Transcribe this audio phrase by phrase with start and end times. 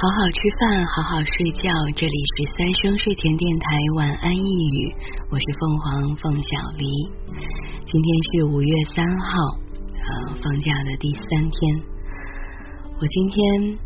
[0.00, 1.68] 好好吃饭，好好睡觉。
[1.94, 4.40] 这里是三生睡前电台晚安一
[4.80, 4.94] 语，
[5.28, 6.88] 我是凤凰凤小黎。
[7.84, 9.36] 今天是五月三号，
[9.92, 11.82] 呃，放假的第三天。
[12.96, 13.78] 我今天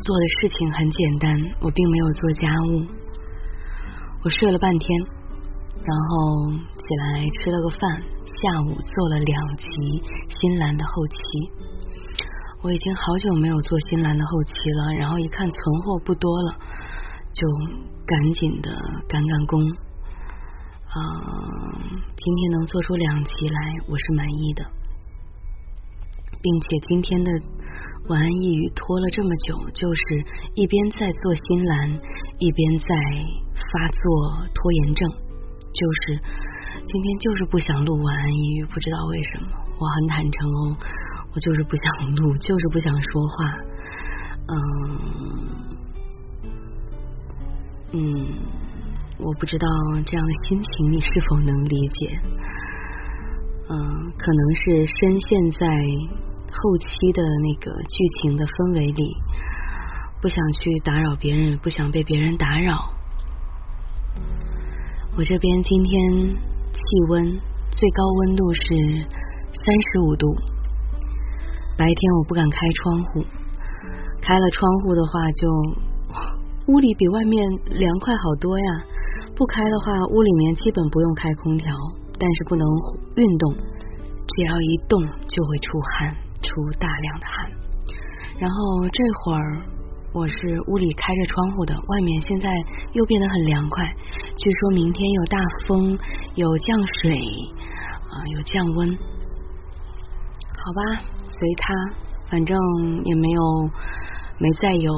[0.00, 2.86] 做的事情很简单，我并没有做家务。
[4.24, 4.88] 我睡了半天，
[5.84, 9.68] 然后起来吃了个饭，下午做了两集
[10.40, 11.22] 新兰的后期。
[12.62, 16.56] 我已经好久没有做新兰的后期了，然后一看存货不多了，
[17.32, 17.46] 就
[18.06, 18.70] 赶紧的
[19.08, 19.62] 赶赶工。
[19.62, 21.02] 嗯，
[22.16, 24.64] 今天能做出两集来，我是满意的，
[26.40, 27.30] 并且今天的
[28.08, 31.90] 晚安一语拖了这么久，就是一边在做新兰，
[32.38, 32.86] 一边在
[33.54, 36.20] 发作拖延症，就是
[36.86, 39.48] 今天就是不想录晚安一语，不知道为什么，
[39.78, 40.76] 我很坦诚哦。
[41.36, 43.44] 我就是不想录，就是不想说话。
[44.48, 44.56] 嗯
[47.92, 48.00] 嗯，
[49.18, 49.68] 我不知道
[50.06, 52.18] 这样的心情你是否能理解。
[53.68, 53.76] 嗯，
[54.16, 55.68] 可能是深陷在
[56.50, 59.14] 后期的那个剧情的氛围里，
[60.22, 62.94] 不想去打扰别人，不想被别人打扰。
[65.18, 66.00] 我这边今天
[66.72, 67.26] 气温
[67.72, 68.60] 最高温度是
[69.52, 70.26] 三十五度。
[71.76, 73.24] 白天我不敢开窗户，
[74.22, 75.46] 开了窗户的话，就
[76.72, 78.64] 屋里比外面凉快好多呀。
[79.36, 81.70] 不开的话，屋里面基本不用开空调，
[82.18, 82.66] 但是不能
[83.16, 86.48] 运动，只要一动就会出汗，出
[86.80, 87.52] 大量的汗。
[88.38, 89.62] 然后这会儿
[90.14, 90.34] 我是
[90.68, 92.50] 屋里开着窗户的，外面现在
[92.92, 93.84] 又变得很凉快。
[94.38, 95.98] 据说明天有大风，
[96.34, 97.12] 有降水
[98.08, 98.98] 啊，有降温。
[100.66, 100.82] 好吧，
[101.22, 101.74] 随他，
[102.28, 102.58] 反正
[103.04, 103.70] 也没有
[104.40, 104.92] 没再有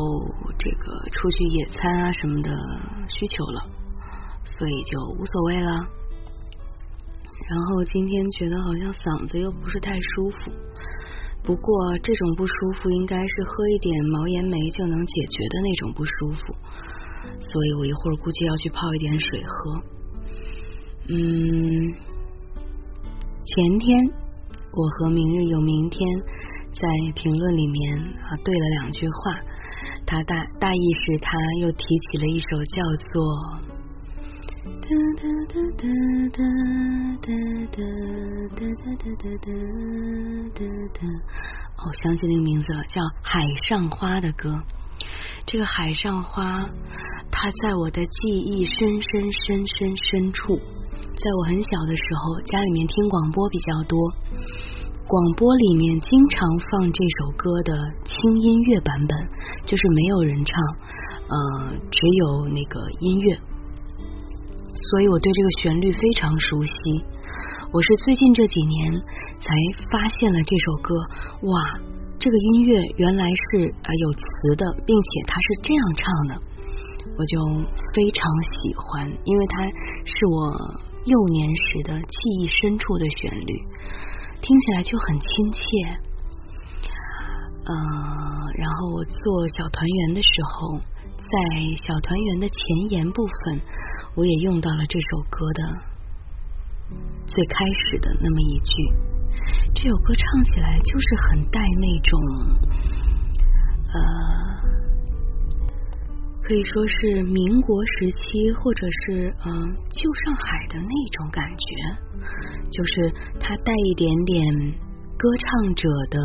[0.59, 2.56] 这个出去野餐啊什么的
[3.06, 3.67] 需求了，
[4.47, 5.71] 所以就无所谓了。
[7.51, 10.51] 然后今天觉得好像嗓子又不是太舒服，
[11.43, 16.57] 不过这种不舒服应该是喝一点毛岩梅就能解决的那种不舒服，
[17.41, 19.83] 所以我一会儿估计要去泡一点水喝。
[21.09, 21.93] 嗯，
[23.45, 24.28] 前天。
[24.73, 26.01] 我和明日有明天
[26.73, 29.41] 在评论里面啊对了两句话，
[30.06, 32.47] 他大大意是他又提起了一首
[32.77, 33.59] 叫做
[34.65, 35.83] 哒哒哒哒
[36.31, 36.39] 哒
[37.23, 37.28] 哒哒
[37.73, 37.83] 哒
[38.55, 38.62] 哒
[38.97, 39.25] 哒哒
[40.55, 40.61] 哒
[40.95, 41.01] 哒，
[41.77, 44.62] 哦，想起那个名字，叫《海上花》的歌。
[45.47, 46.61] 这个《海上花》，
[47.31, 50.61] 它在我的记忆深深深深深处。
[51.19, 53.98] 在我很小的时候，家里面听广播比较多，
[55.06, 59.19] 广播里面经常放这首歌的轻音乐版本，
[59.66, 60.62] 就是没有人唱，
[61.26, 63.36] 呃，只有那个音乐，
[64.91, 67.04] 所以我对这个旋律非常熟悉。
[67.72, 68.92] 我是最近这几年
[69.41, 69.48] 才
[69.91, 70.94] 发现了这首歌，
[71.48, 71.60] 哇，
[72.20, 76.41] 这个音乐原来是啊有词的，并且它是这样唱的，
[77.19, 79.65] 我就非常喜欢，因为它
[80.04, 80.88] 是我。
[81.09, 83.65] 幼年时的记忆深处的旋律，
[84.43, 85.59] 听起来就很亲切。
[87.65, 87.75] 呃，
[88.57, 90.79] 然后我做小团圆的时候，
[91.17, 91.33] 在
[91.87, 93.61] 小团圆的前言部分，
[94.17, 95.63] 我也用到了这首歌的
[97.27, 98.73] 最开始的那么一句。
[99.75, 102.21] 这首歌唱起来就是很带那种，
[103.95, 103.99] 呃。
[106.48, 111.66] 可以说是民国时期，或者是嗯旧上海的那种感觉，
[112.70, 114.42] 就是它带一点点
[115.19, 116.19] 歌唱者的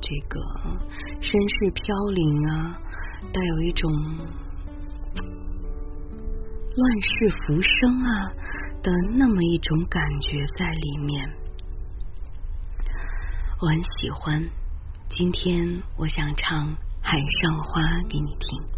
[0.00, 0.38] 这个
[1.20, 2.78] 身世飘零啊，
[3.32, 3.90] 带有一种
[6.76, 8.30] 乱世浮生啊
[8.80, 11.28] 的那么一种感觉在里面，
[13.60, 14.40] 我很喜欢。
[15.08, 16.68] 今天我想唱
[17.02, 18.77] 《海上花》给你听。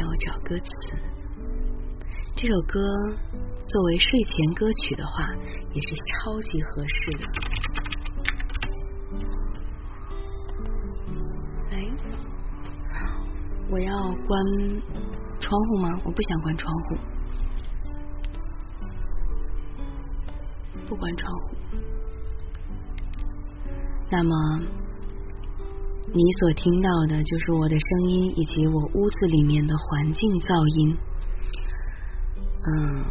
[0.00, 0.70] 让我找歌词。
[2.34, 2.80] 这首歌
[3.66, 5.28] 作为睡前歌曲的话，
[5.74, 7.26] 也是超级合适的。
[11.72, 11.86] 哎，
[13.68, 13.92] 我要
[14.26, 14.42] 关
[15.38, 15.90] 窗户吗？
[16.02, 16.96] 我不想关窗户，
[20.88, 21.56] 不关窗户。
[24.10, 24.79] 那么。
[26.12, 30.96] 你所听到的就是我的声音，以及我屋子里面的环境噪音。
[32.66, 33.04] 嗯，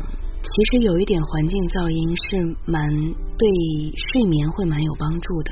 [0.44, 2.90] 其实有一点环境噪音是蛮
[3.38, 3.50] 对
[4.12, 5.52] 睡眠会蛮有帮助的。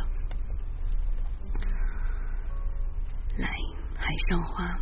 [3.37, 3.47] 来，
[3.95, 4.77] 海上花。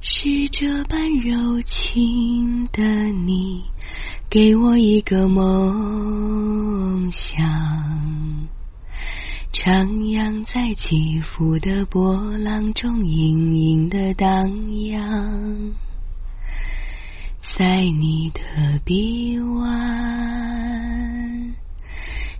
[0.00, 3.62] 是这般柔情的你，
[4.30, 8.39] 给我一个梦想，
[9.62, 14.48] 徜徉在起伏的波浪中，隐隐的荡
[14.88, 15.72] 漾，
[17.58, 18.40] 在你的
[18.86, 19.68] 臂弯。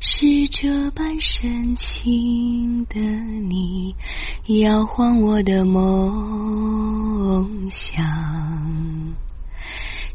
[0.00, 3.94] 是这般深情的你，
[4.62, 5.86] 摇晃我的梦
[7.70, 8.02] 想，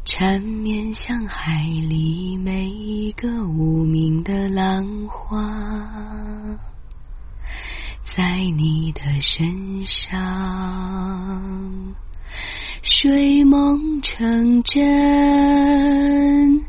[0.04, 5.38] 缠绵像海里每一个无名的浪花，
[8.16, 11.94] 在你的身上，
[12.80, 16.62] 睡梦成真。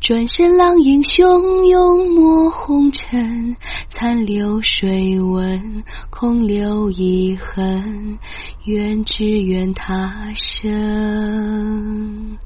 [0.00, 3.54] 转身，浪影汹涌没红尘，
[3.90, 8.18] 残留水纹，空留遗恨。
[8.64, 12.38] 愿只愿他生，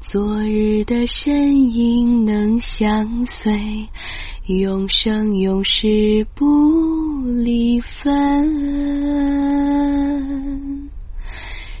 [0.00, 3.88] 昨日的身影能相随，
[4.46, 6.44] 永生永世不
[7.42, 8.06] 离分。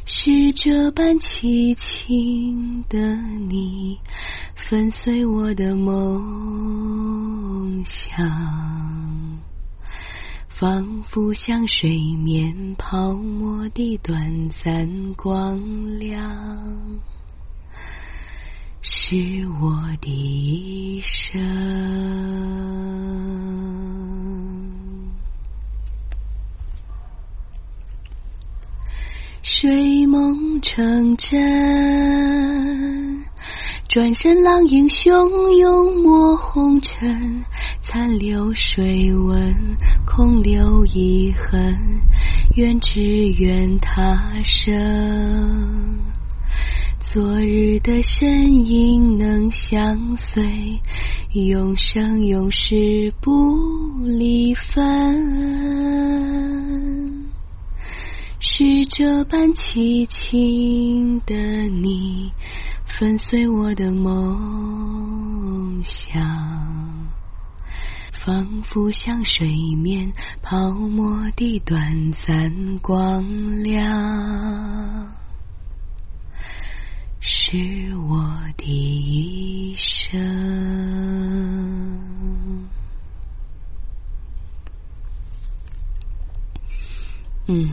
[0.04, 2.98] 是这般凄情的
[3.48, 4.00] 你。
[4.68, 9.38] 粉碎我的梦想，
[10.48, 15.60] 仿佛像水面泡沫的短暂光
[16.00, 16.26] 亮，
[18.82, 21.15] 是我的一生。
[30.60, 31.36] 成真。
[33.88, 37.44] 转身，浪影汹涌没红尘，
[37.82, 39.54] 残留水纹，
[40.04, 42.00] 空留遗恨。
[42.56, 45.98] 愿只愿他生，
[47.00, 50.80] 昨日的身影能相随，
[51.32, 53.56] 永生永世不
[54.04, 54.86] 离分。
[58.38, 61.34] 是这般凄清的
[61.68, 62.32] 你。
[62.98, 66.22] 粉碎我的梦想，
[68.24, 70.10] 仿佛像水面
[70.40, 75.12] 泡沫的短暂光亮，
[77.20, 78.24] 是我
[78.56, 80.18] 的一生。
[87.48, 87.70] 嗯，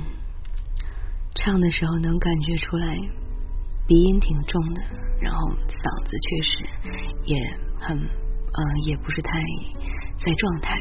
[1.43, 2.97] 唱的时候能感觉出来。
[3.85, 4.81] 鼻音挺重的，
[5.19, 6.49] 然后嗓子确实
[7.25, 7.35] 也
[7.81, 9.29] 很，呃，也不是太
[10.23, 10.73] 在状态。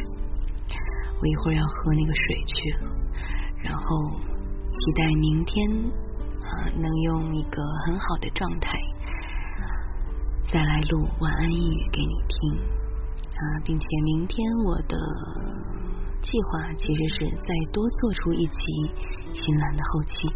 [1.20, 2.80] 我一会儿要喝那个水去了，
[3.64, 3.82] 然后
[4.70, 5.68] 期待明天
[6.46, 8.70] 啊能用一个很好的状态
[10.44, 12.54] 再来录晚安一语给你听
[13.34, 14.96] 啊，并且明天我的
[16.22, 18.62] 计划其实是再多做出一集
[19.34, 20.28] 新兰的后期。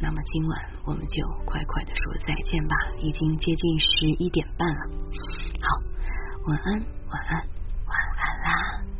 [0.00, 4.80] 那么今晚我们就快快的说再见吧已经接近十一点半了。
[5.60, 5.68] 好
[6.46, 7.36] 晚安晚安
[7.86, 8.99] 晚安啦。